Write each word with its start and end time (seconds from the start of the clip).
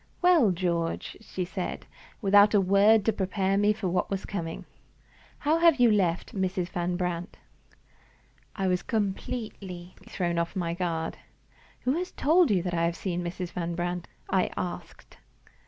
"Well, 0.19 0.49
George?" 0.49 1.15
she 1.21 1.45
said, 1.45 1.85
without 2.23 2.55
a 2.55 2.59
word 2.59 3.05
to 3.05 3.13
prepare 3.13 3.55
me 3.55 3.71
for 3.71 3.87
what 3.87 4.09
was 4.09 4.25
coming. 4.25 4.65
"How 5.37 5.59
have 5.59 5.79
you 5.79 5.91
left 5.91 6.33
Mrs. 6.33 6.69
Van 6.69 6.95
Brandt?" 6.97 7.37
I 8.55 8.65
was 8.65 8.81
completely 8.81 9.93
thrown 10.09 10.39
off 10.39 10.55
my 10.55 10.73
guard. 10.73 11.17
"Who 11.81 11.91
has 11.99 12.11
told 12.11 12.49
you 12.49 12.63
that 12.63 12.73
I 12.73 12.85
have 12.85 12.95
seen 12.95 13.23
Mrs. 13.23 13.51
Van 13.51 13.75
Brandt?" 13.75 14.07
I 14.27 14.49
asked. 14.57 15.17